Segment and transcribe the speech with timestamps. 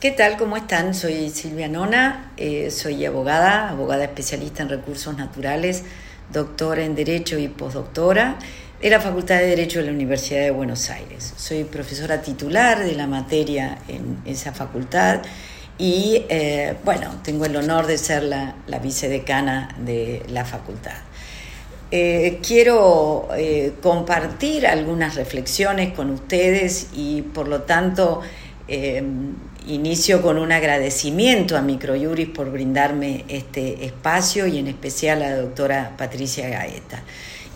[0.00, 0.36] ¿Qué tal?
[0.36, 0.94] ¿Cómo están?
[0.94, 5.82] Soy Silvia Nona, eh, soy abogada, abogada especialista en recursos naturales,
[6.32, 8.38] doctora en Derecho y postdoctora
[8.80, 11.34] de la Facultad de Derecho de la Universidad de Buenos Aires.
[11.36, 15.22] Soy profesora titular de la materia en esa facultad
[15.78, 20.98] y, eh, bueno, tengo el honor de ser la, vicedecana de la facultad.
[21.90, 23.26] Eh, quiero
[23.82, 28.20] compartir algunas reflexiones con ustedes y, por lo tanto,
[29.68, 35.36] Inicio con un agradecimiento a Microjuris por brindarme este espacio y en especial a la
[35.36, 37.02] doctora Patricia Gaeta.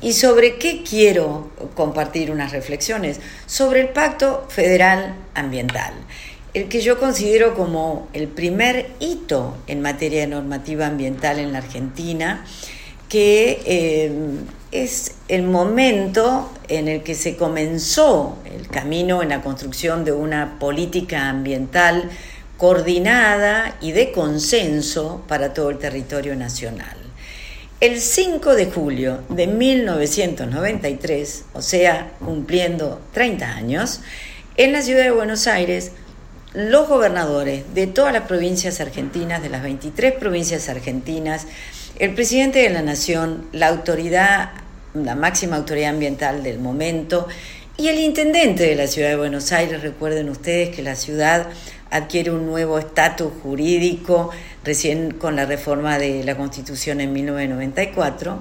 [0.03, 3.19] ¿Y sobre qué quiero compartir unas reflexiones?
[3.47, 5.95] Sobre el Pacto Federal Ambiental,
[6.53, 11.59] el que yo considero como el primer hito en materia de normativa ambiental en la
[11.59, 12.45] Argentina,
[13.13, 14.11] que eh,
[14.71, 20.59] es el momento en el que se comenzó el camino en la construcción de una
[20.59, 22.09] política ambiental
[22.57, 26.97] coordinada y de consenso para todo el territorio nacional.
[27.81, 34.01] El 5 de julio de 1993, o sea, cumpliendo 30 años,
[34.57, 35.93] en la ciudad de Buenos Aires,
[36.55, 41.47] los gobernadores de todas las provincias argentinas, de las 23 provincias argentinas,
[41.99, 44.51] el presidente de la Nación, la autoridad
[44.95, 47.29] la máxima autoridad ambiental del momento,
[47.77, 49.83] y el intendente de la ciudad de Buenos Aires.
[49.83, 51.49] Recuerden ustedes que la ciudad
[51.91, 54.31] adquiere un nuevo estatus jurídico
[54.65, 58.39] recién con la reforma de la Constitución en 1994.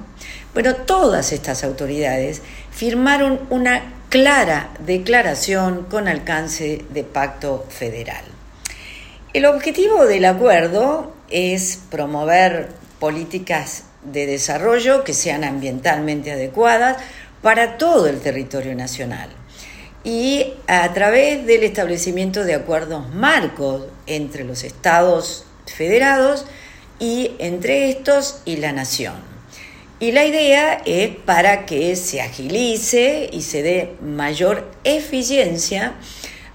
[0.53, 8.23] Bueno, todas estas autoridades firmaron una clara declaración con alcance de pacto federal.
[9.33, 16.97] El objetivo del acuerdo es promover políticas de desarrollo que sean ambientalmente adecuadas
[17.41, 19.29] para todo el territorio nacional
[20.03, 26.45] y a través del establecimiento de acuerdos marcos entre los estados federados
[26.99, 29.15] y entre estos y la nación.
[29.99, 35.93] Y la idea es para que se agilice y se dé mayor eficiencia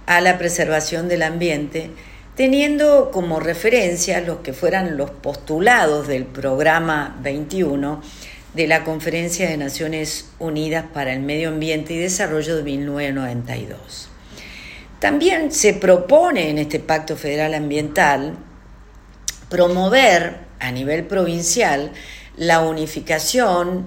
[0.07, 1.91] a la preservación del ambiente
[2.37, 8.03] teniendo como referencia los que fueran los postulados del programa 21
[8.55, 14.09] de la Conferencia de Naciones Unidas para el Medio Ambiente y Desarrollo de 1992.
[14.99, 18.35] También se propone en este Pacto Federal Ambiental
[19.49, 21.93] promover a nivel provincial
[22.37, 23.87] la unificación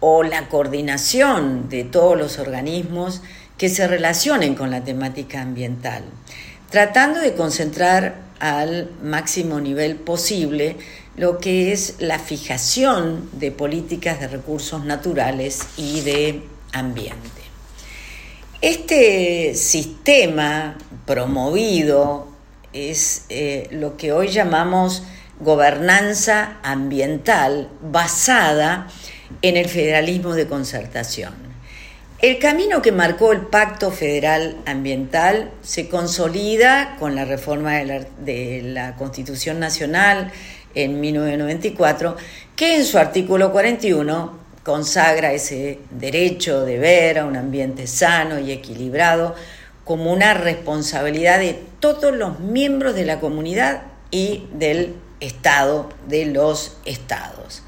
[0.00, 3.22] o la coordinación de todos los organismos
[3.56, 6.02] que se relacionen con la temática ambiental
[6.74, 10.76] tratando de concentrar al máximo nivel posible
[11.16, 16.42] lo que es la fijación de políticas de recursos naturales y de
[16.72, 17.42] ambiente.
[18.60, 20.76] Este sistema
[21.06, 22.26] promovido
[22.72, 25.04] es eh, lo que hoy llamamos
[25.38, 28.88] gobernanza ambiental basada
[29.42, 31.43] en el federalismo de concertación.
[32.20, 38.94] El camino que marcó el Pacto Federal Ambiental se consolida con la reforma de la,
[38.94, 40.30] Constitución Nacional
[40.74, 42.16] en 1994,
[42.54, 48.52] que en su artículo 41 consagra ese derecho de ver a un ambiente sano y
[48.52, 49.34] equilibrado
[49.84, 56.78] como una responsabilidad de todos los miembros de la comunidad y del Estado, de los
[56.84, 57.62] estados.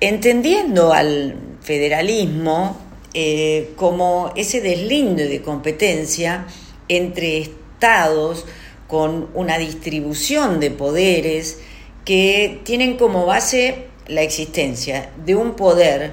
[0.00, 6.46] Entendiendo al federalismo, eh, como ese deslinde de competencia
[6.88, 8.46] entre estados
[8.86, 11.58] con una distribución de poderes
[12.04, 16.12] que tienen como base la existencia de un poder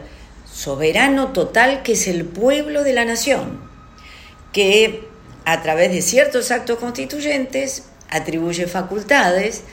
[0.52, 3.62] soberano total que es el pueblo de la nación,
[4.54, 5.02] que
[5.46, 9.64] a través de ciertos actos constituyentes atribuye facultades,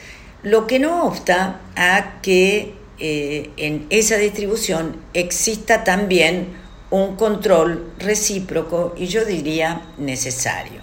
[0.43, 8.95] lo que no obsta a que eh, en esa distribución exista también un control recíproco
[8.97, 10.81] y yo diría necesario.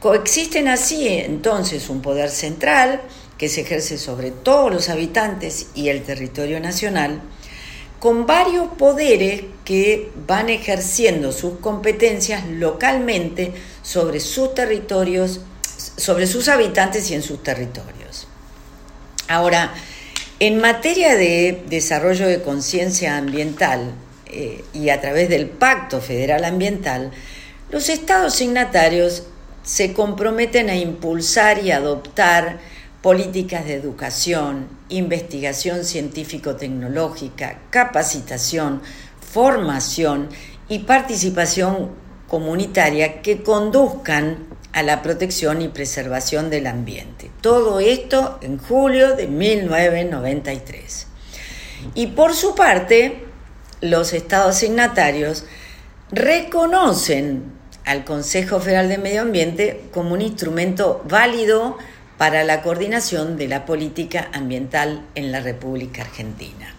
[0.00, 3.02] Coexisten así entonces un poder central
[3.36, 7.22] que se ejerce sobre todos los habitantes y el territorio nacional,
[7.98, 13.52] con varios poderes que van ejerciendo sus competencias localmente
[13.82, 15.40] sobre sus territorios,
[15.96, 18.26] sobre sus habitantes y en sus territorios.
[19.28, 19.72] Ahora,
[20.38, 23.92] en materia de desarrollo de conciencia ambiental,
[24.32, 27.10] eh, y a través del Pacto Federal Ambiental,
[27.70, 29.24] los estados signatarios
[29.62, 32.58] se comprometen a impulsar y adoptar
[33.02, 38.82] políticas de educación, investigación científico-tecnológica, capacitación,
[39.20, 40.28] formación
[40.68, 41.90] y participación
[42.28, 47.30] comunitaria que conduzcan a la protección y preservación del ambiente.
[47.40, 51.06] Todo esto en julio de 1993.
[51.94, 53.24] Y por su parte,
[53.80, 55.44] los estados signatarios
[56.12, 57.44] reconocen
[57.84, 61.78] al Consejo Federal de Medio Ambiente como un instrumento válido
[62.18, 66.74] para la coordinación de la política ambiental en la República Argentina.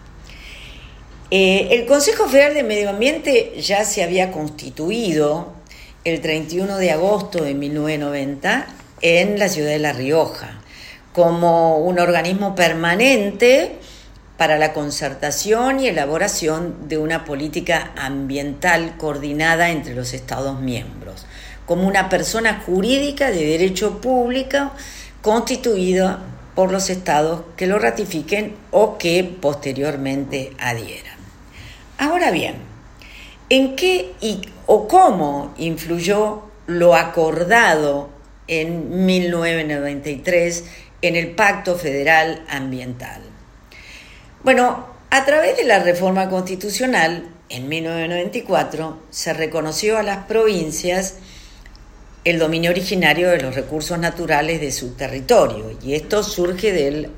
[1.30, 5.52] Eh, el Consejo Federal de Medio Ambiente ya se había constituido
[6.04, 8.66] el 31 de agosto de 1990
[9.00, 10.62] en la ciudad de La Rioja
[11.12, 13.76] como un organismo permanente
[14.42, 21.26] para la concertación y elaboración de una política ambiental coordinada entre los Estados miembros,
[21.64, 24.72] como una persona jurídica de derecho público
[25.20, 26.24] constituida
[26.56, 31.18] por los Estados que lo ratifiquen o que posteriormente adhieran.
[31.98, 32.56] Ahora bien,
[33.48, 38.10] ¿en qué y, o cómo influyó lo acordado
[38.48, 40.64] en 1993
[41.00, 43.22] en el Pacto Federal Ambiental?
[44.44, 51.14] Bueno, a través de la reforma constitucional, en 1994, se reconoció a las provincias
[52.24, 57.08] el dominio originario de los recursos naturales de su territorio, y esto surge de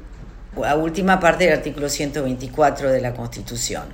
[0.55, 3.85] la última parte del artículo 124 de la Constitución.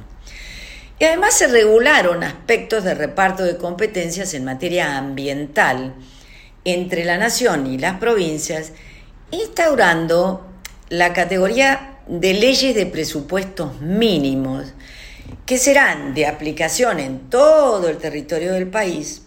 [0.99, 5.95] Y además se regularon aspectos de reparto de competencias en materia ambiental
[6.65, 8.73] entre la nación y las provincias,
[9.31, 10.49] instaurando
[10.89, 14.73] la categoría de leyes de presupuestos mínimos
[15.47, 19.23] que serán de aplicación en todo el territorio del país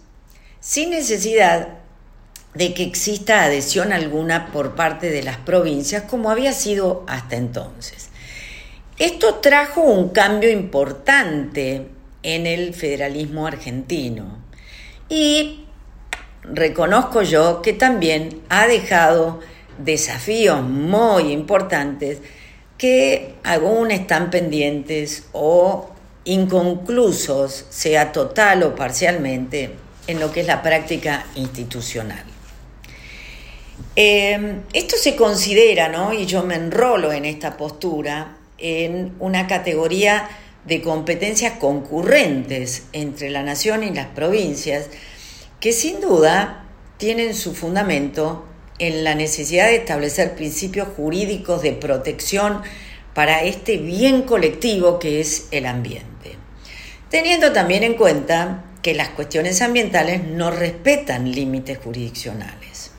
[0.60, 1.68] sin necesidad
[2.54, 8.08] de que exista adhesión alguna por parte de las provincias como había sido hasta entonces.
[8.98, 11.88] Esto trajo un cambio importante
[12.22, 14.38] en el federalismo argentino
[15.08, 15.66] y
[16.42, 19.40] reconozco yo que también ha dejado
[19.78, 22.20] desafíos muy importantes
[22.78, 25.90] que aún están pendientes o
[26.24, 29.70] inconclusos, sea total o parcialmente,
[30.06, 32.24] en lo que es la práctica institucional.
[33.96, 36.12] Eh, esto se considera, ¿no?
[36.12, 40.28] y yo me enrolo en esta postura, en una categoría
[40.64, 44.88] de competencias concurrentes entre la nación y las provincias,
[45.60, 46.64] que sin duda
[46.96, 48.44] tienen su fundamento
[48.78, 52.62] en la necesidad de establecer principios jurídicos de protección
[53.14, 56.36] para este bien colectivo que es el ambiente,
[57.10, 62.90] teniendo también en cuenta que las cuestiones ambientales no respetan límites jurisdiccionales.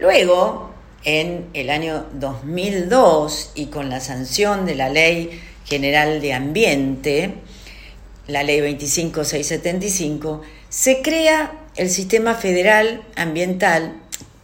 [0.00, 0.70] Luego,
[1.04, 7.34] en el año 2002 y con la sanción de la Ley General de Ambiente,
[8.26, 14.00] la Ley 25675, se crea el Sistema Federal Ambiental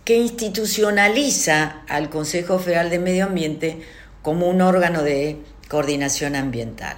[0.07, 3.81] que institucionaliza al Consejo Federal de Medio Ambiente
[4.23, 5.39] como un órgano de
[5.69, 6.97] coordinación ambiental.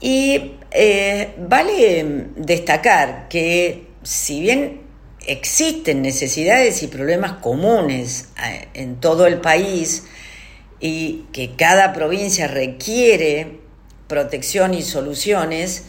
[0.00, 4.80] Y eh, vale destacar que si bien
[5.26, 10.04] existen necesidades y problemas comunes eh, en todo el país
[10.80, 13.60] y que cada provincia requiere
[14.08, 15.84] protección y soluciones,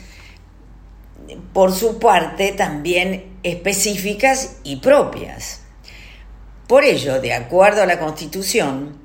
[1.53, 5.61] por su parte también específicas y propias.
[6.67, 8.97] Por ello, de acuerdo a la Constitución,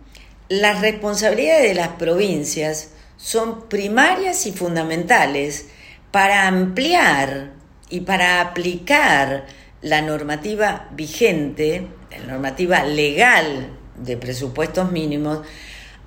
[0.49, 5.69] las responsabilidades de las provincias son primarias y fundamentales
[6.11, 7.51] para ampliar
[7.91, 9.47] y para aplicar
[9.83, 15.41] la normativa vigente, la normativa legal de presupuestos mínimos,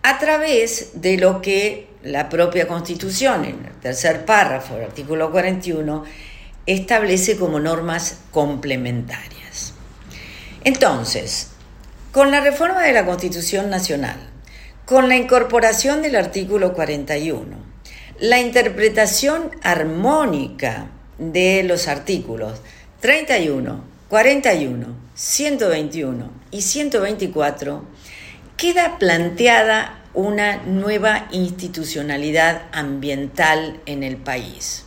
[0.03, 6.03] a través de lo que la propia Constitución, en el tercer párrafo del artículo 41,
[6.65, 9.73] establece como normas complementarias.
[10.63, 11.49] Entonces,
[12.11, 14.17] con la reforma de la Constitución Nacional,
[14.85, 17.57] con la incorporación del artículo 41,
[18.19, 22.61] la interpretación armónica de los artículos
[22.99, 27.85] 31, 41, 121 y 124,
[28.57, 34.85] queda planteada una nueva institucionalidad ambiental en el país,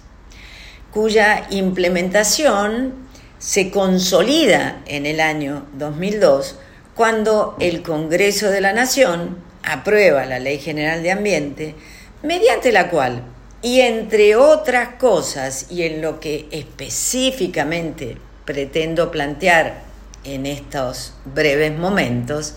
[0.93, 2.95] cuya implementación
[3.38, 6.59] se consolida en el año 2002
[6.95, 11.75] cuando el Congreso de la Nación aprueba la Ley General de Ambiente,
[12.23, 13.23] mediante la cual,
[13.62, 19.83] y entre otras cosas, y en lo que específicamente pretendo plantear
[20.23, 22.54] en estos breves momentos,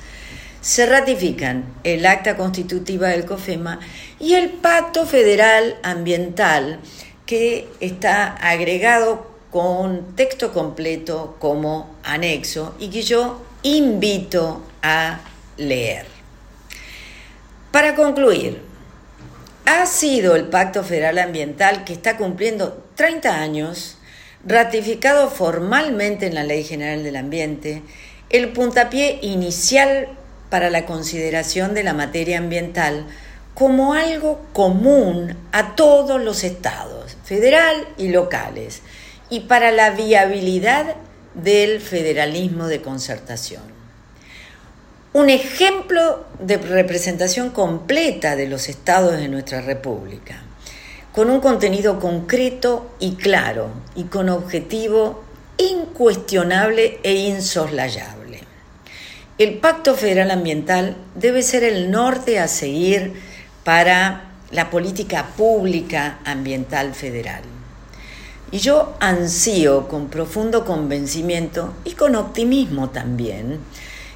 [0.67, 3.79] se ratifican el acta constitutiva del COFEMA
[4.19, 6.81] y el Pacto Federal Ambiental
[7.25, 15.21] que está agregado con texto completo como anexo y que yo invito a
[15.55, 16.05] leer.
[17.71, 18.62] Para concluir,
[19.63, 24.00] ha sido el Pacto Federal Ambiental que está cumpliendo 30 años,
[24.45, 27.83] ratificado formalmente en la Ley General del Ambiente,
[28.29, 30.09] el puntapié inicial
[30.50, 33.06] para la consideración de la materia ambiental
[33.54, 38.82] como algo común a todos los estados, federal y locales,
[39.30, 40.96] y para la viabilidad
[41.34, 43.63] del federalismo de concertación.
[45.13, 50.44] Un ejemplo de representación completa de los estados de nuestra República,
[51.12, 55.24] con un contenido concreto y claro, y con objetivo
[55.58, 58.16] incuestionable e insoslayable.
[59.38, 63.13] El Pacto Federal Ambiental debe ser el norte a seguir
[63.63, 67.44] para la política pública ambiental federal.
[68.50, 73.60] Y yo ansío con profundo convencimiento y con optimismo también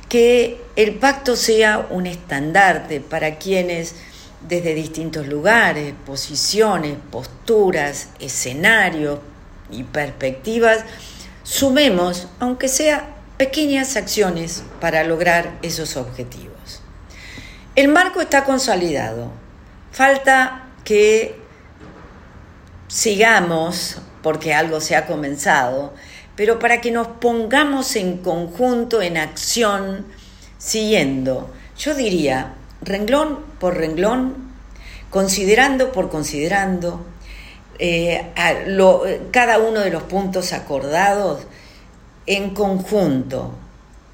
[0.09, 3.93] que el pacto sea un estandarte para quienes
[4.49, 9.19] desde distintos lugares, posiciones, posturas, escenarios
[9.69, 10.83] y perspectivas,
[11.43, 16.83] sumemos, aunque sea pequeñas acciones para lograr esos objetivos.
[17.75, 19.31] El marco está consolidado,
[19.91, 21.35] Falta que
[22.87, 25.95] sigamos, porque algo se ha comenzado,
[26.35, 30.05] pero para que nos pongamos en conjunto, en acción,
[30.59, 34.35] siguiendo, yo diría, renglón por renglón,
[35.09, 37.03] considerando por considerando,
[37.79, 38.23] eh,
[39.31, 41.47] cada uno de los puntos acordados
[42.31, 43.53] en conjunto,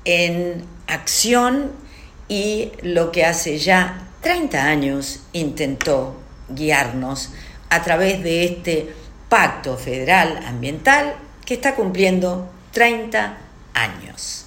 [0.04, 1.72] en acción
[2.28, 6.20] y lo que hace ya 30 años intentó
[6.50, 7.30] guiarnos
[7.70, 8.92] a través de este
[9.30, 11.14] pacto federal ambiental
[11.46, 13.38] que está cumpliendo 30
[13.76, 14.47] años.